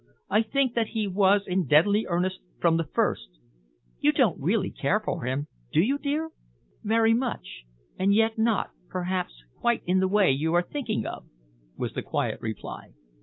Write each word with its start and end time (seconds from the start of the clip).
I 0.31 0.41
think 0.41 0.73
that 0.73 0.87
he 0.87 1.07
was 1.07 1.43
in 1.45 1.67
deadly 1.67 2.07
earnest 2.09 2.39
from 2.59 2.77
the 2.77 2.85
first. 2.85 3.37
You 3.99 4.11
don't 4.11 4.41
really 4.41 4.71
care 4.71 4.99
for 4.99 5.25
him, 5.25 5.45
do 5.71 5.79
you, 5.79 5.99
dear?" 5.99 6.31
"Very 6.83 7.13
much, 7.13 7.65
and 7.99 8.11
yet 8.11 8.35
not, 8.35 8.71
perhaps, 8.89 9.43
quite 9.59 9.83
in 9.85 9.99
the 9.99 10.07
way 10.07 10.31
you 10.31 10.55
are 10.55 10.63
thinking 10.63 11.05
of," 11.05 11.27
was 11.77 11.93
the 11.93 12.01
quiet 12.01 12.41
reply. 12.41 12.93